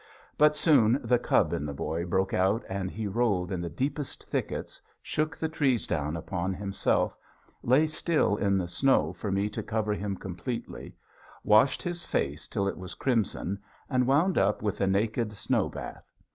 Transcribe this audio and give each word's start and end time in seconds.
But 0.35 0.57
soon 0.57 0.99
the 1.03 1.19
cub 1.19 1.53
in 1.53 1.63
the 1.63 1.75
boy 1.75 2.05
broke 2.07 2.33
out 2.33 2.65
and 2.67 2.89
he 2.89 3.05
rolled 3.05 3.51
in 3.51 3.61
the 3.61 3.69
deepest 3.69 4.23
thickets, 4.23 4.81
shook 5.03 5.37
the 5.37 5.47
trees 5.47 5.85
down 5.85 6.15
upon 6.17 6.55
himself, 6.55 7.15
lay 7.61 7.85
still 7.85 8.35
in 8.35 8.57
the 8.57 8.67
snow 8.67 9.13
for 9.13 9.31
me 9.31 9.47
to 9.49 9.61
cover 9.61 9.93
him 9.93 10.15
completely, 10.17 10.95
washed 11.43 11.83
his 11.83 12.03
face 12.03 12.47
till 12.47 12.67
it 12.67 12.79
was 12.79 12.95
crimson, 12.95 13.59
and 13.91 14.07
wound 14.07 14.39
up 14.39 14.63
with 14.63 14.81
a 14.81 14.87
naked 14.87 15.33
snow 15.33 15.69
bath. 15.69 16.11